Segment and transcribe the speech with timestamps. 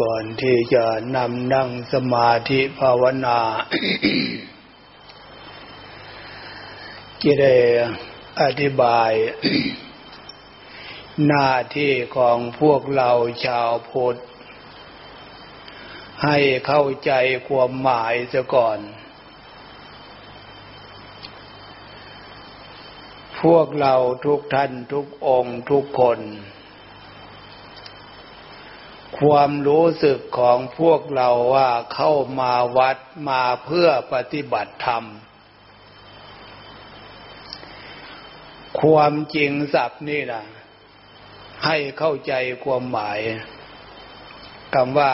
[0.00, 0.84] ก่อนที่จะ
[1.16, 3.40] นำนั่งสมาธิภาวนา
[7.22, 7.54] จะได้
[8.42, 9.12] อธิบาย
[11.26, 13.10] หน้าที่ของพวกเรา
[13.44, 14.16] ชาวพุทธ
[16.24, 17.12] ให้เข้าใจ
[17.48, 18.78] ความหมายซะก่อน
[23.42, 26.20] พวกเราทุกท่านทุกองค์ทุกคน
[29.18, 32.98] ความรู้สึกของพวกเราว่าเข้ามาวัด
[33.28, 35.04] มาเพื่อปฏิบัติธรรม
[38.80, 40.44] ความจริงสับนี่นะ
[41.64, 42.32] ให้เข้าใจ
[42.64, 43.18] ความหมาย
[44.74, 45.12] คำว่า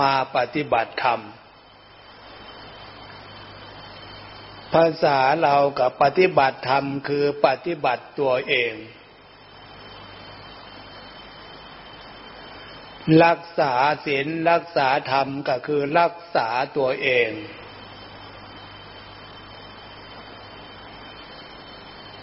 [0.00, 1.20] มาปฏิบัติธรรม
[4.72, 8.72] ภาษาเรากับปฏิบัติธรรมคือปฏิบัติตัวเอง
[13.24, 13.72] รักษา
[14.06, 17.30] ศีลรักษาธรรมก็คือรักษาตัวเอง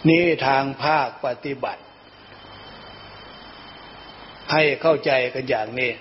[0.09, 1.83] นี่ทางภาคปฏิบัติ
[4.51, 5.91] ให้เข้าใจกันอย่างนี้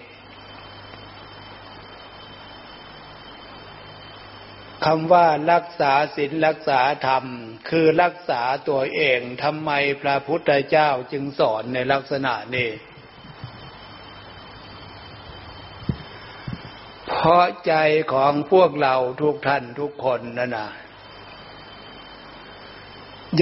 [4.84, 7.24] คำว่ารักษาศีลรักษาธรรม
[7.70, 9.70] คือรักษาตัวเองทำไม
[10.02, 12.70] พระพุทธเจ้าจึงสอนในลักษณะนี้
[17.16, 17.74] เพราะใจ
[18.12, 20.68] ของพวกเราทุกท่านทุกคนนั่นนะ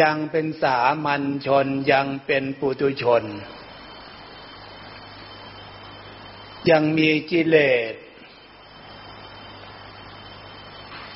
[0.00, 3.24] ยังเป็นสามัญชนยังเป็นปุตุชน
[6.70, 7.56] ยังมีกิเล
[7.92, 7.94] ส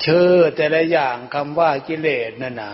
[0.01, 2.73] เชื่อแต่ละอย่างคำว่ากิเลสนั่นนะ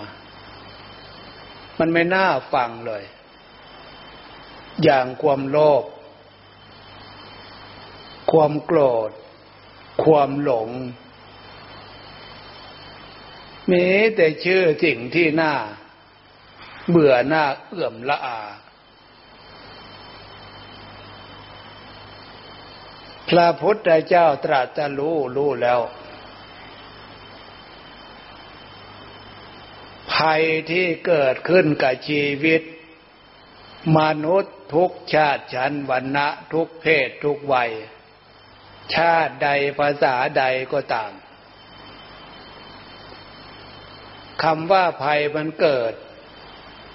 [1.79, 3.03] มันไม่น่าฟังเลย
[4.83, 5.83] อย่างความโลภ
[8.31, 9.11] ความโกรธ
[10.03, 10.69] ความหลง
[13.71, 15.53] มีแต่ชื่อสิ่งที่น่า
[16.89, 18.39] เบื่อหน้าเอื่อมละอา
[23.29, 25.81] พระพุทธเจ้าตรัสรู้รู้แล้ว
[30.13, 32.61] ภัยที่เกิดขึ้นกับชีวิต
[33.97, 37.71] มนุษย์ทุกชาติชั้นวรรณะทุกเพศทุกวัย
[38.95, 41.11] ชาติใดภาษาใดก็ตาม
[44.43, 45.93] คำว่าภัยมันเกิด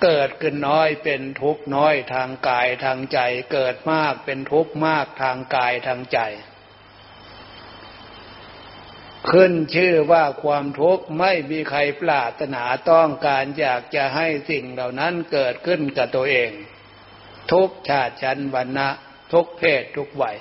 [0.05, 3.19] เกิดขึ้นน้อยเป็นทุกข์น้อยทางกายทางใจ
[3.53, 6.21] เกิดมากเป็นทุกข์มากทางกายทางใจ
[9.31, 16.51] ขึ้นชื่อว่าความทุกข์ไม่มีใครปรารถนาต้องการอยากจะให้สิ่งเหล่านั้นเกิดขึ้นกับตัวเอง
[17.53, 18.89] ทุกชาติชั้นวรรณะ
[19.33, 20.37] ทุกเพศทุกวัย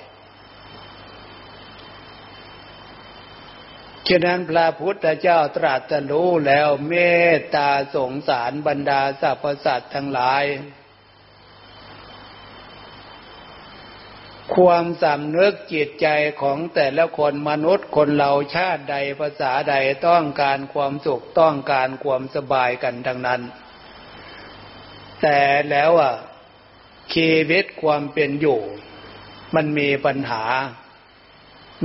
[4.08, 6.94] ฉะนั้นพระพุทธเจ้าตรัสรู้แล้วเม
[7.32, 10.44] ตตาสงสารบรรดาสรรพสัตว์ทั้งหลาย
[14.54, 16.06] ความสำนึกจิตใจ
[16.42, 19.74] ของแต่ละคนมนุษย์คนเราชาติใดภาษาใด
[20.08, 23.40] ต้องการความสุขต้องการความสบายกันทั้งนั้น
[25.22, 25.40] แต่
[25.70, 26.14] แล้วอะ
[27.14, 28.60] ชีวิตความเป็นอยู่
[29.54, 30.44] มันมีปัญหา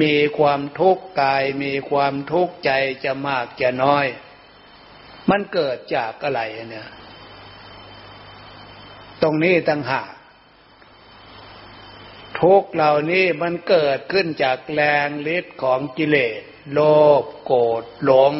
[0.01, 2.71] มีความทุกข์กาย มีความทุกข์ใจ
[3.03, 4.05] จะมากจะน้อย
[5.29, 6.89] มันเกิดจากอะไรเนี่ย
[9.21, 10.11] ตรงนี้ตั้งหาก
[12.41, 16.41] ทุกเหล่านี้มันเกิดขึ้นจากแรงฤทธิ์ของกิเลส
[16.73, 16.79] โล
[17.21, 18.33] ภโกรธหลง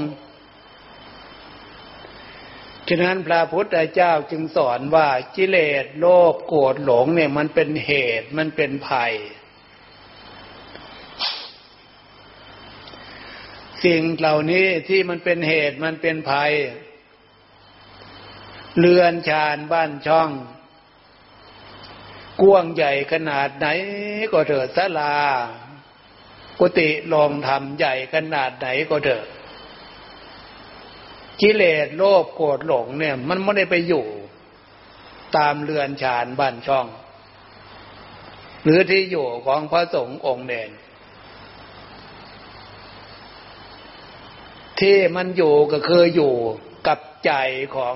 [2.88, 9.14] ฉะนั้นพระพุทธเจ้าจึงสอนว่ากิเลสโลภโกรธหลงเนี่ยมันเป็นเหตุมันเป็นภัย
[13.86, 16.52] สิ่งเหล่านี้ที่มันเป็นเหตุมันเป็นภัย
[18.80, 20.30] เรือนชานบ้านช่อง
[22.42, 23.68] กว้างใหญ่ขนาดไหน
[24.32, 25.16] ก็เถิดสลา
[26.60, 29.28] กุฏิลองทำใหญ่ขนาดไหนก็เถิด
[31.42, 34.06] กิเลสโลภโกรธหลงเนี่ย มันไม่ได้ไปอยู่
[35.38, 36.88] ตามเรือนชานบ้านช่อง
[38.64, 40.70] หรือที่อยู่ของพระสงฆ์องค์เด่น
[44.82, 46.34] ที่มันอยู่ก็คืออยู่
[46.88, 47.34] กับใจ
[47.76, 47.96] ของ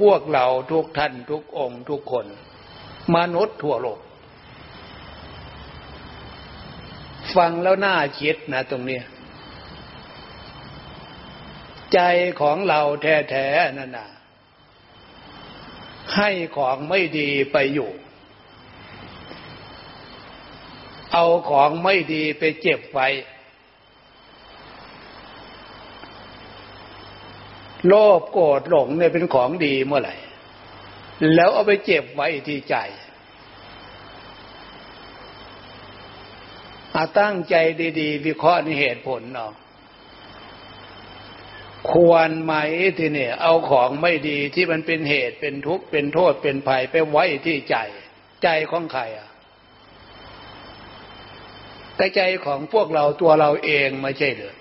[0.00, 2.26] พวกเราทุกท่านทุกองค์ทุกคน
[3.16, 4.00] มนุษย์ทั่วโลก
[7.36, 9.00] ฟังแล้วน่าคิดนะตรงนี้
[11.94, 12.00] ใจ
[12.40, 14.08] ของเราแท้ๆนั่นน่ะ
[16.16, 17.90] ให้ของไม่ดีไปอยู่
[21.12, 23.08] เอาของไม่ดีไปเจ็บไว้
[27.86, 30.16] โลภโกรธหลงเนี่ยเป็นของดีเมื่อไหร่
[31.34, 32.76] แล้วเอาไปเจ็บไว้ที่ใจ
[36.94, 37.54] อาตั้งใจ
[38.00, 39.52] ดีๆ วิเคราะห์ในเหตุผลเนาะ
[41.92, 42.54] ควรไหม
[42.98, 47.76] ที่เนี่ยเอาของไม่ดีที่มันเป็นเหตุเป็นทุกข์เป็นโทษเป็นภัยไปไว้ที่ใจ
[48.42, 49.28] ใจของใครอะ
[51.96, 54.54] แต่ใจของพวกเราตัวเราเองไม่ใช่เหรอ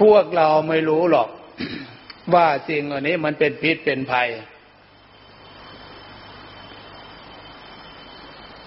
[0.00, 1.28] พวกเราไม่รู้หรอก
[2.34, 4.28] ว่าสิ่งอันนี้มันเป็นพิษเป็นภัย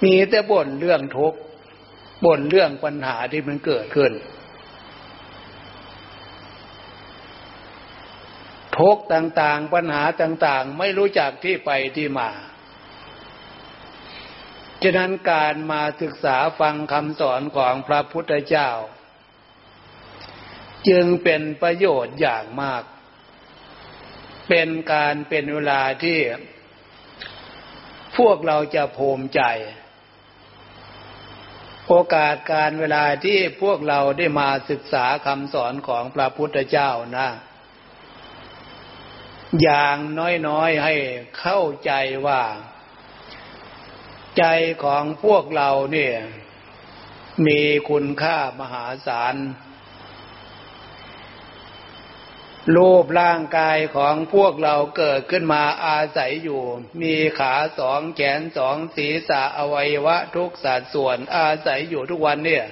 [0.04, 1.40] มีแต่บ่นเรื่องทุกข์
[2.26, 4.12] บ่นเรื่องปัญหาที่มันเกิดขึ้น
[8.78, 12.30] ทุกต่างๆ ปัญหาต่าง ๆ ไม่รู้จักที่ไปที่มา
[14.84, 18.70] ฉะนั้นการมาศึกษาฟังคำสอนของพระพุทธเจ้า
[20.90, 22.84] จึงเป็นประโยชน์อย่างมาก
[24.50, 26.20] เป็นการเป็นเวลาที่
[28.18, 29.42] พวกเราจะภูมิใจ
[31.88, 37.30] โอกาสการเวลาที่พวกเราได้มาศึกษาคำสอนของพระพุทธเจ้านะ
[39.62, 39.98] อย่าง
[40.48, 40.96] น้อยๆให้
[41.40, 41.92] เข้าใจ
[42.28, 42.44] ว่า
[44.38, 44.46] ใจ
[44.84, 46.16] ของพวกเราเนี่ย
[47.48, 49.36] มีคุณค่ามหาศาล
[52.76, 56.62] รูปร่างกายของพวกเราเกิดขึ้นมาอาศัยอยู่
[57.02, 62.66] มีขาสองแขนสองศีรษะอวัยวะทุกสัดส่วนอาศัยอยู่ทุกวันเนี่ย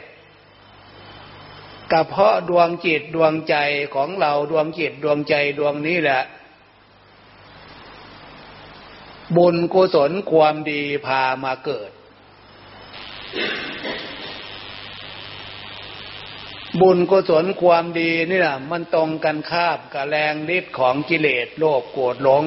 [1.92, 3.56] กับเพาะดวงจิตดวงใจ
[3.96, 6.24] ของเราดวงจิตดวงใจดวงนี้แหละ
[9.36, 11.92] บุญกุศลความดีพามาเกิด
[16.82, 22.44] บุญกุศลความดีนี่แหละมันตรงกันข้ามกับแรงฤทธิ์ของกิเลสโลภโกรธหลง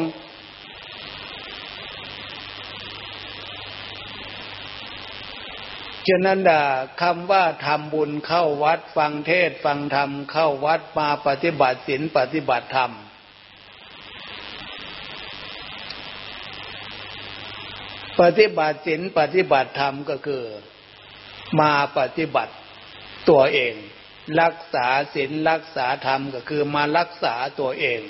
[6.09, 6.63] ฉะนั้นด่า
[7.03, 12.93] คำว่าทำบุญเข้าวัดฟังเทศฟังธรรมเข้าวัดมาปฏิบัติศีลปฏิบัติธรรม
[18.21, 20.45] ปฏิบัติศีลปฏิบัติธรรมก็คือ
[21.61, 22.53] มาปฏิบัติ
[23.29, 23.75] ตัวเอง
[24.41, 28.01] รักษาศีลรักษาธรรมก็คือมารักษาตัวเอง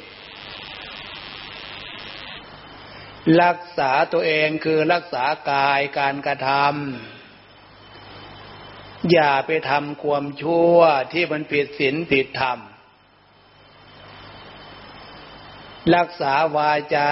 [3.43, 6.71] รักษาตัวเองคือรักษากายการกระทำ
[9.13, 10.77] อย่าไปทำความชั่ว
[11.13, 12.59] ที่มันผิดศีลผิดธรรม
[15.97, 17.11] รักษาวาจา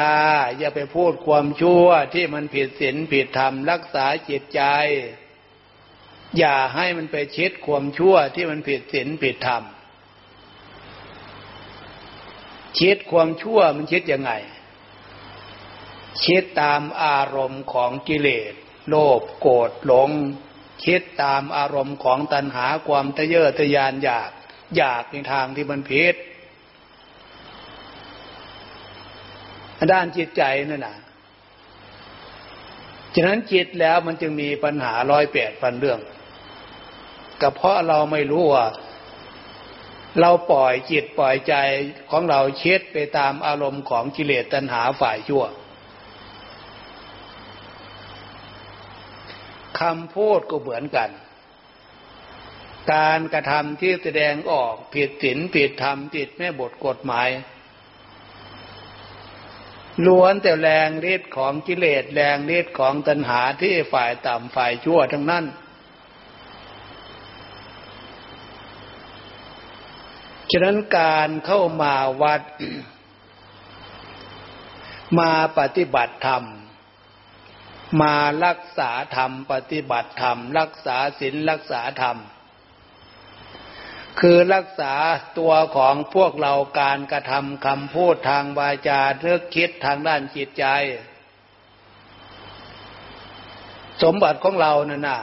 [0.58, 4.62] อย่าไปพูดความชั่วที่มันผิดศีลผิดธรรม รักษาจิตใจ
[6.38, 9.62] อย่าให้มันไปชิดความชั่วที่มันผิดศีลผิดธรรม
[12.78, 14.32] ชิดความชั่วมันชิดยังไง
[16.24, 18.52] ชิดตามอารมณ์ของกิเลส
[18.88, 20.10] โลภโกรธหลง
[20.84, 24.30] คิดตามอารมณ์ของตัณหาความทะเยอทะยานอยาก
[24.76, 26.14] อยากในทางที่มันผิด
[29.92, 30.96] ด้านจิตใจนั่นนะ
[33.14, 36.00] ฉะนั้นจิตแล้วมันจึงมีปัญหาร้อยแปดพันเรื่อง
[37.40, 38.66] ก็เพราะเราไม่รู้ว่า
[40.20, 41.54] เราปล่อยจิตปล่อยใจ
[42.10, 45.44] ของเราเช็ดไปตามอารมณ์ของกิเลสตัณหาฝ่ายชั่ว
[49.80, 51.10] คำพูดก็เหมือนกัน
[52.92, 57.28] การกระทำที่แสดงออกผิดศีลผิดธรรมผิดแม่บทกฎหมาย
[60.06, 65.44] ล้วนแต่แรงฤทธิ์ของกิเลสแรงฤทธิ์ของตัณหาที่ฝ่ายต่ำฝ่ายชั่วทั้งนั้น
[70.50, 72.42] ฉะนั้นการเข้ามาวัด
[75.18, 76.44] มาปฏิบัติธรรม
[78.02, 82.18] มารักษาธรรม ปฏิบัติธรรม รักษาศีลรักษาธรรม
[84.20, 84.94] คือรักษา
[85.38, 90.64] ตัวของพวกเราการกระทำคำพูดทางวาจาเนึกคิดทางด้านจิตใจ
[94.02, 95.20] สมบัติของเรานั่นน่ะ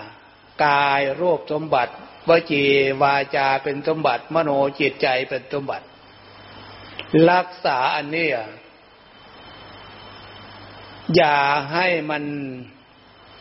[0.66, 1.94] กายรูปสมบัติ
[2.30, 2.64] วจี
[3.02, 5.86] วาจาเป็นสมบัติ มโนจิตใจเป็นสมบัติ
[7.32, 8.30] รักษาอันนี้
[11.16, 11.40] อย่า
[11.74, 12.24] ให้มัน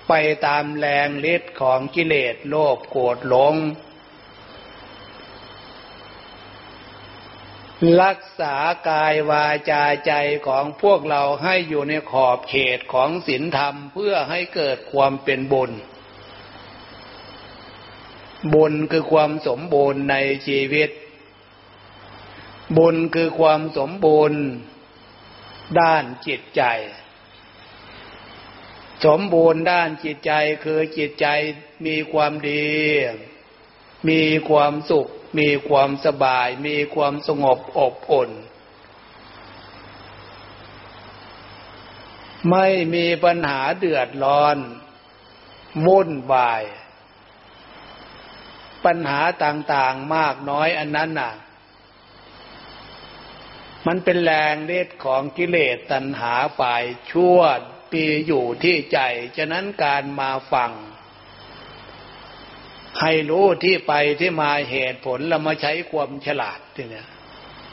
[0.09, 0.13] ไป
[0.47, 3.55] ตามแรงฤทธิ์ของกิเลสโลภโกรธหลง
[8.03, 8.55] รักษา
[8.89, 10.13] กายวาจาใจ
[10.47, 15.71] ของพวกเราให้อยู่ในขอบเขตของศีลธรรมเพื่อให้เกิดความเป็นบุญ
[18.55, 20.91] บุญคือความสมบูรณ์ในชีวิต
[22.77, 24.41] บุญคือความสมบูรณ์
[25.81, 26.63] ด้านจิตใจ
[29.05, 30.33] สมบูรณ์ด้านจิตใจ
[30.65, 31.27] คือจิตใจ
[31.87, 32.67] มีความดี
[34.09, 35.09] มีความสุข
[35.39, 38.31] มีความสบาย มีความสงบอบอุ่น
[42.51, 44.57] ไม่มีปัญหาเดือดร้อน
[45.87, 46.63] วุ่นวาย
[48.85, 51.33] ปัญหาต่างๆมากน้อยอันนั้นน่ะ
[53.87, 57.39] มันเป็นแรงเล็ดของกิเลสตัณหาฝ่ายชั่ว
[57.93, 58.99] ปีอยู่ที่ใจ
[59.37, 60.73] ฉะนั้นการมาฟัง
[63.01, 67.09] ให้รู้ที่ไปที่มาเหตุผลแล้วมาใช้ความฉลาดทีเนี้ย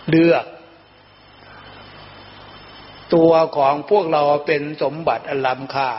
[0.10, 0.46] เลือก
[3.14, 5.92] ตัวของพวกเราเป็นสมบัติอลัมค่า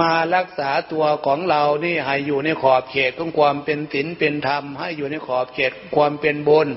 [0.00, 6.68] มารักษาตัวของเรานี่ให้อยู่ในขอบเขตของความเป็นศีลเป็นธรรม ให้อยู่ในขอบเขตความเป็นบุญ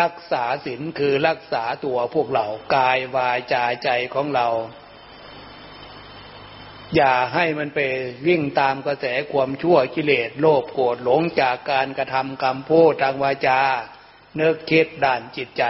[0.00, 4.48] รักษาศีลคือรักษาตัวพวกเรากายวาจาใจของเรา
[6.96, 7.80] อย่าให้มันไป
[8.26, 13.60] วิ่งตามกระแสความชั่วกิเลสโลภโกรธหลงจากการกระทำกรรมพูดทางวาจา
[14.36, 15.62] เนึกคิดด่านจิตใจ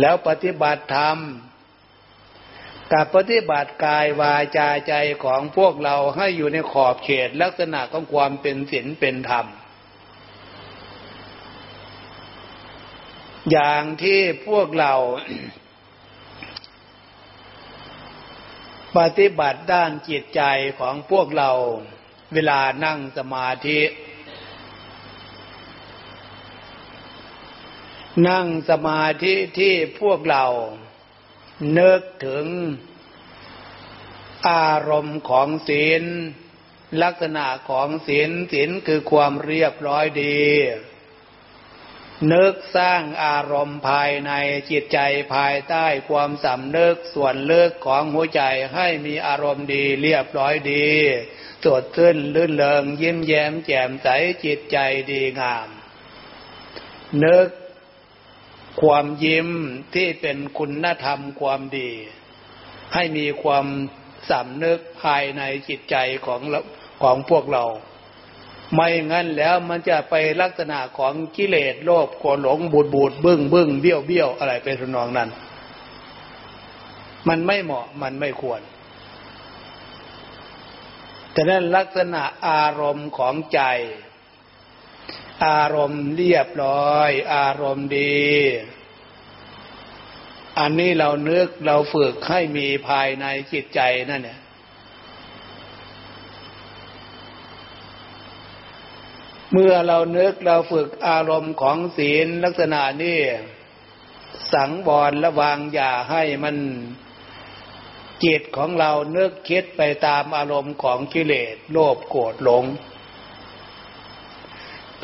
[0.00, 1.18] แล้วปฏิบัติธรรม
[2.92, 9.46] กับปฏิบัติกายวาจาใจของพวกเราให้อยู่ในขอบเขตลักษณะของความเป็นศีลเป็นธรรม
[13.50, 14.94] อย่างที่พวกเรา
[18.98, 20.42] ปฏิบัติด้านจิตใจ
[20.78, 21.50] ของพวกเรา
[22.34, 23.80] เวลานั่งสมาธิ
[28.26, 30.46] นั่งสมาธิที่พวกเรา
[31.72, 32.46] เนึกถึง
[34.50, 36.02] อารมณ์ของศีล
[37.02, 40.40] ลักษณะของศีลศีลคือความเรียบร้อยดี
[42.32, 44.32] นึกสร้างอารมณ์ภายใน
[44.70, 44.98] จิตใจ
[45.34, 48.42] ภายใต้ความสำนึกส่วนเลิกของหัวใจ
[48.74, 50.88] ให้มีอารมณ์ดีเรียบร้อยดี
[51.64, 54.08] สดขึ้นลื่นเลิงยิ้มแย้มแจ่มใส
[54.44, 54.78] จิตใจ
[55.10, 55.68] ดีงาม
[57.24, 57.48] นึก
[58.80, 59.48] ความยิ้ม
[59.94, 61.90] ที่เป็นคุณธรรมความดี
[62.94, 63.66] ให้มีความ
[64.30, 66.40] สำนึกภายในจิตใจของ
[67.02, 67.64] ของพวกเรา
[68.74, 75.30] ไม่งั้นแล้วมันจะไปลักษณะของกิเลสโลภโกรหลงบูดบูดบึ้งบึ้งเบี้ยวเบี้ยวอะไรเป็นนองนั้น
[77.28, 78.60] มันไม่เหมาะมันไม่ควร
[81.32, 83.60] แต่นั้นลักษณะอารมณ์ของใจ
[85.46, 88.22] อารมณ์เรียบร้อย อารมณ์ดี
[90.58, 93.80] อันนี้เรานึกเราฝึกให้มีภายในจิตใจ
[94.10, 94.38] นั่นเนี่ย
[99.52, 103.18] เมื่อเรานึกเราฝึกอารมณ์ของศีลลักษณะนี้
[104.52, 106.56] สังวรระวังอย่าให้มัน
[108.24, 112.64] จิตของเราเนึกคิดไปตามอารมณ์ของกิเลสโลภโกรธหลง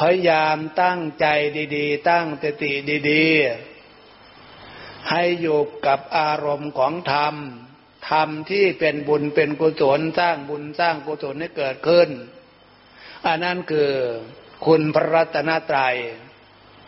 [0.01, 1.27] พยายามตั้งใจ
[1.77, 2.73] ดีๆ ตั้งสติ
[3.11, 7.35] ดีๆ ให้อยู่กับอารมณ์ของธรรม
[8.11, 12.09] ธรรมที่เป็นบุญเป็นกุศลสร้างบุญสร้างกุศลให้เกิดขึ้น
[13.27, 13.93] อันนั้นคือ
[14.67, 15.97] คุณพระรัตนตรัย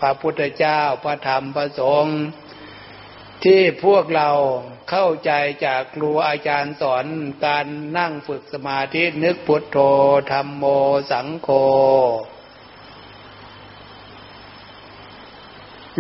[0.00, 2.18] พระพุทธเจ้า พระธรรม พระสงฆ์
[3.44, 4.30] ที่พวกเรา
[4.90, 5.32] เข้าใจ
[5.66, 7.06] จากครูอาจารย์สอน
[7.44, 7.66] การ
[7.98, 9.78] นั่งฝึกสมาธินึกพุทโธ
[10.32, 10.64] ธรรมโม
[11.10, 11.48] สังโฆ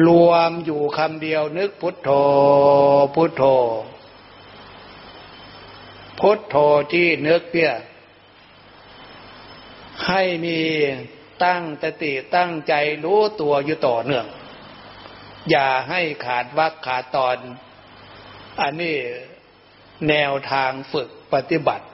[0.06, 2.10] รวมอยู่คำเดียวนึกพุทโธ
[3.14, 3.42] พุทโธ
[6.20, 6.56] พุทโธ
[6.92, 7.76] ที่นึกเนี่ย
[10.06, 10.58] ให้มี
[11.44, 12.74] ตั้งตติตั้งใจ
[13.04, 14.26] รู้ตัวอยู่ต่อเนื่อง
[15.50, 17.36] อย่าให้ขาดวักขาดตอน
[18.60, 18.96] อันนี้
[20.08, 21.86] แนวทางฝึกปฏิบัติ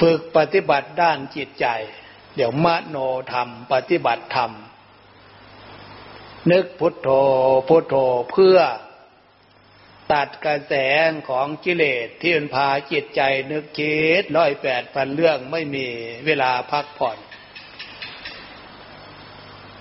[0.00, 1.66] ฝึกปฏิบัติด้านจิตใจ
[2.36, 2.96] เดี๋ยวมโน
[3.32, 4.52] ธรรม ปฏิบัติธรรม
[6.50, 7.08] นึกพุทโธ
[7.68, 7.94] พุทโธ
[8.30, 8.58] เพื่อ
[10.12, 10.74] ตัดกระแส
[11.28, 15.86] ของกิเลสที่มันพาจิตใจนึกคิดร้อยแปดพันเรื่องไม่มี
[16.26, 17.18] เวลาพักผ่อน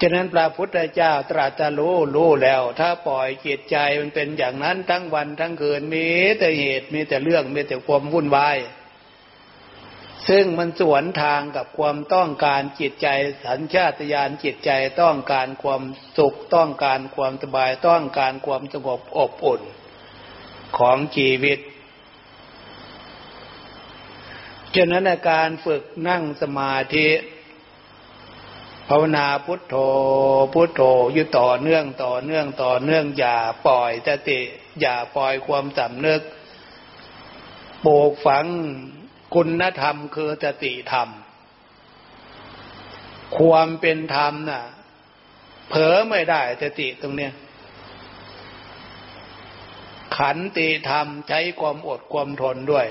[0.02, 6.08] ฉะนั้นพระพุทธเจ้าตรัสรู้รู้แล้ว ถ้าปล่อยจิตใจมันเป็นอย่างนั้นทั้งวันทั้งคืนมี
[6.40, 8.58] แต่เหตุมีแต่เรื่องมีแต่ความวุ่นวาย
[10.28, 13.08] ซึ่งมันสวนทางกับความต้องการจิตใจ
[13.46, 14.72] สัญชาตญาณจิตใจ
[15.02, 15.84] ต้องการความ
[16.18, 19.62] สุขต้องการความสบายต้องการความสงบอบอุ่น
[20.78, 21.60] ของชีวิต
[24.76, 27.08] ฉะนั้นการฝึกนั่งสมาธิ
[28.90, 29.76] ภาวนาพุทโธ
[30.54, 30.82] พุทโธ
[31.14, 34.42] อยู่ต่อเนื่องต่อเนื่องต่อเนื่องอย่าปล่อยสติ
[34.82, 36.22] อย่าปล่อยความสำนึก
[37.86, 38.46] ปลูกฝัง
[39.34, 41.10] คุณธรรมคือสติธรรม
[43.38, 44.64] ความเป็นธรรมน่ะ
[45.70, 47.34] เผลอไม่ได้สติตรงเนี้ย
[50.18, 52.88] ขันติธรรมใช้ความอดความทนด้วย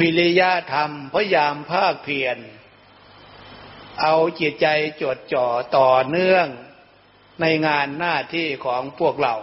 [0.00, 2.38] วิริยะธรรมพยายามภาคเพียร
[4.02, 4.66] เอาจิตใจ
[5.02, 5.46] จดจ่อ
[5.76, 6.46] ต่อเนื่อง
[7.40, 9.34] ในงานหน้าที่ของพวกเรา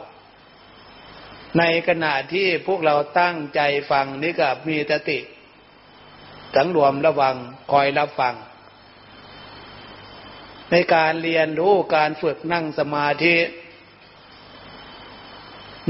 [1.57, 5.19] ในขณะที่พวกเราตั้งใจฟังนี่กับมีตติ
[6.55, 7.35] สังรวมระวัง
[7.71, 8.35] คอยรับฟัง
[10.71, 13.35] ในการเรียนรู้การฝึกนั่งสมาธิ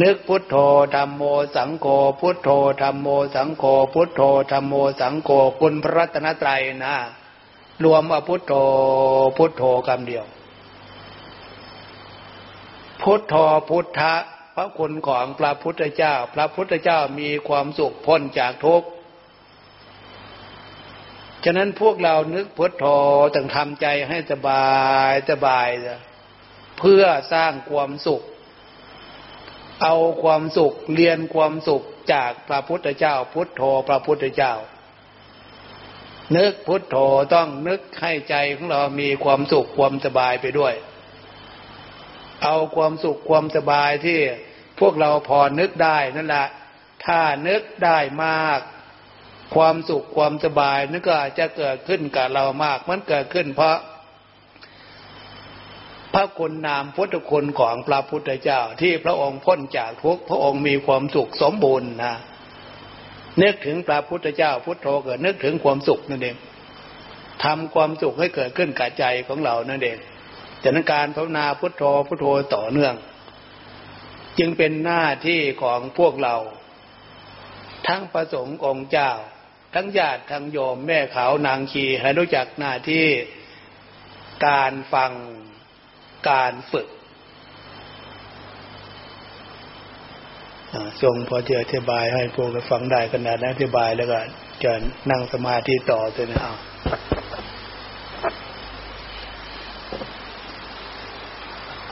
[0.01, 0.55] นึกพุทโธ
[0.95, 1.23] ธรรมโม
[1.55, 1.87] สังโฆ
[2.19, 2.49] พุทโธ
[2.81, 3.63] ธรรมโมสังโฆ
[3.93, 6.95] พุทโธธรรมโมสังโฆคุณพระรัตนตรัยนะ
[7.83, 8.53] รวมว่าพุทโธ
[9.37, 10.25] พุทโธคำเดียว
[13.01, 13.35] พุทโธ
[13.69, 14.13] พุทธะ
[14.55, 18.88] พระคุณของพระพุทธเจ้า พระพุทธเจ้ามีความสุขพ้นจากทุกข์
[21.43, 22.86] ฉะนั้นพวกเรานึกพุทโธ
[23.36, 24.67] ต้องทำใจให้สบา
[25.10, 25.67] ยสบาย
[26.79, 27.03] เพื่อ
[27.34, 28.22] สร้างความสุข
[29.84, 34.53] เอาความสุขเรียนความสุขจากพระพุทธเจ้า พุทโธพระพุทธเจ้า
[36.38, 36.98] นึกพุทโธ
[37.34, 40.74] ต้องนึกให้ใจของเรามีความสุขความสบายไปด้วย
[42.43, 44.19] เอาความสุขความสบายที่
[44.79, 46.48] พวกเราพอนึกได้นั่นแหละ
[47.05, 48.60] ถ้านึกได้มาก
[49.55, 53.77] ความสุขความสบายนั่นก็จะเกิดขึ้นกับเรามาก มันเกิดขึ้นเพราะ
[56.13, 62.15] พระคุณนามพุทธคุณของพระพุทธเจ้าที่พระองค์พ้นจากทุกพระองค์มีความสุขสมบูรณ์นะ
[63.42, 66.37] นึกถึงพระพุทธเจ้าพุทโธเกิดนึกถึงความสุขนั่นเอง
[67.44, 69.98] ทำความสุขให้เกิดขึ้นกับใจของเรานั่นเอง
[70.63, 72.95] จากนั้นการภาวนาพุทโธพุทโธต่อเนื่อง
[74.39, 76.35] จึงเป็นหน้าที่ของพวกเรา
[77.87, 79.11] ทั้งประสงค์องค์เจ้า
[79.74, 83.07] ทั้งญาติทั้งโยมแม่ขาวนางขีให้รู้จักหน้าที่
[84.47, 85.11] การฟัง
[86.29, 86.87] การฝึก
[91.01, 94.19] ทรงพอที่อธิบายให้พวกเราฟังได้ขนาดนั้นอธิบายแล้วก็
[94.63, 94.71] จะ
[95.09, 96.53] นั่งสมาธิต่อเลยนะเอา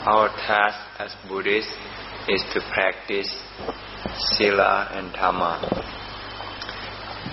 [0.09, 1.71] Our task as Buddhists
[2.27, 3.29] is to practice
[4.31, 5.61] Sila and Dhamma.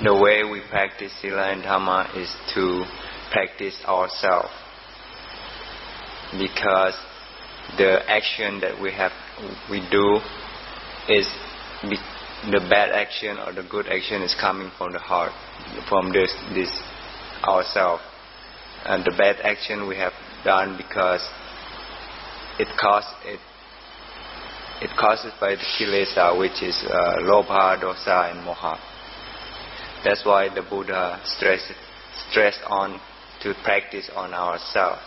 [0.04, 2.84] The way we practice Sila and Dhamma is to
[3.32, 4.52] practice ourselves.
[6.32, 6.92] Because
[7.78, 9.12] the action that we have,
[9.70, 10.20] we do
[11.08, 11.26] is
[12.52, 15.32] the bad action or the good action is coming from the heart,
[15.88, 16.68] from this this
[17.42, 18.02] ourselves.
[18.84, 20.12] And the bad action we have
[20.44, 21.26] done because
[22.58, 23.40] it caused it
[24.80, 28.76] it causes by the kilesa, which is uh, lobha, dosa, and moha.
[30.04, 31.72] That's why the Buddha stressed
[32.28, 33.00] stressed on
[33.42, 35.00] to practice on ourselves.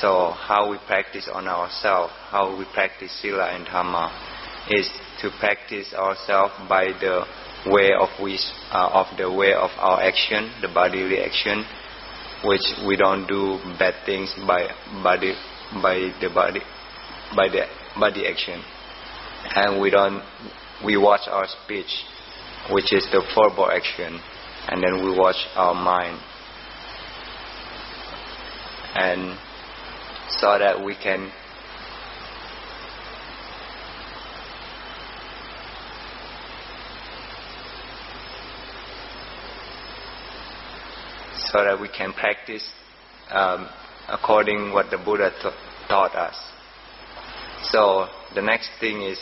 [0.00, 4.12] So how we practice on ourselves, how we practice sila and dhamma,
[4.70, 4.88] is
[5.22, 7.24] to practice ourselves by the
[7.66, 8.40] way of which
[8.72, 11.64] uh, of the way of our action, the bodily action,
[12.44, 14.68] which we don't do bad things by
[15.02, 15.34] body
[15.80, 16.60] by the body
[17.34, 17.64] by the
[17.98, 18.62] body action,
[19.56, 20.22] and we don't
[20.84, 22.04] we watch our speech,
[22.70, 24.20] which is the verbal action,
[24.68, 26.18] and then we watch our mind,
[28.94, 29.38] and
[30.28, 31.30] so that we can
[41.52, 42.66] so that we can practice
[43.30, 43.68] um,
[44.08, 45.30] according what the Buddha
[45.88, 46.34] taught us.
[47.70, 49.18] So the next thing is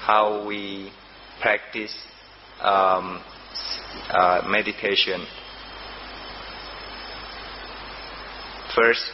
[0.00, 0.92] how we
[1.40, 1.94] practice
[2.60, 3.22] um,
[4.10, 5.26] uh, meditation.
[8.74, 9.04] First,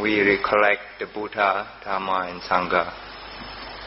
[0.00, 2.92] we recollect the Buddha, Dharma, and Sangha,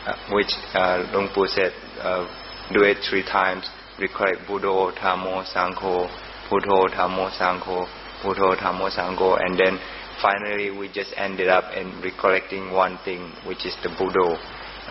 [0.06, 2.28] uh, which uh, Pu said, uh,
[2.72, 3.68] do it three times.
[4.00, 6.08] Recollect Buddha, Dharma, Sangho,
[6.50, 7.88] Buddha, Dharma, Sangho,
[8.24, 9.80] Buddha, Dhammo, Sangho, and then
[10.22, 14.38] finally we just ended up in recollecting one thing, which is the Buddha,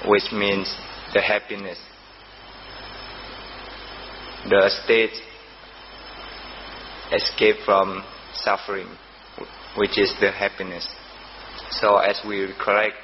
[0.06, 0.74] which means
[1.14, 1.78] the happiness.
[4.48, 5.12] The state
[7.12, 8.88] escape from suffering,
[9.76, 10.86] which is the happiness.
[11.70, 12.94] So as we recollect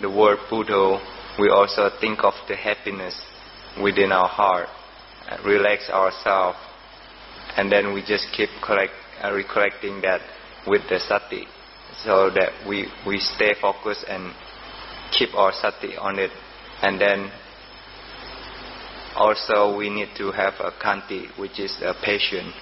[0.00, 1.00] the word Buddha,
[1.38, 3.20] we also think of the happiness
[3.82, 4.68] within our heart,
[5.44, 6.58] relax ourselves,
[7.56, 10.20] and then we just keep collect, uh, recollecting that
[10.66, 11.46] with the sati,
[12.04, 14.34] so that we, we stay focused and
[15.12, 16.30] keep our sati on it,
[16.82, 17.30] and then
[19.16, 22.54] also we need to have a kanti, which is a patient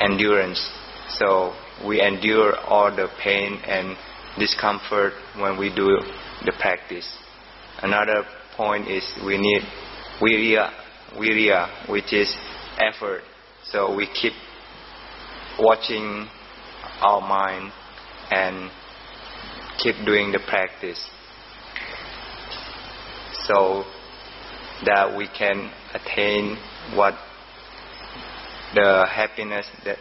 [0.00, 0.70] endurance.
[1.10, 1.54] So
[1.86, 3.96] we endure all the pain and
[4.38, 5.98] discomfort when we do
[6.44, 7.08] the practice.
[7.82, 8.24] Another
[8.56, 9.62] point is we need
[10.20, 10.70] virya,
[11.16, 12.34] virya, which is
[12.78, 13.22] effort.
[13.64, 14.34] So we keep
[15.58, 16.28] watching
[17.00, 17.72] our mind
[18.30, 18.70] and
[19.78, 21.08] keep doing the practice
[23.46, 23.84] so
[24.84, 26.56] that we can attain
[26.94, 27.14] what
[28.74, 29.96] the happiness that